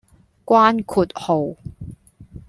[0.47, 1.55] 關括號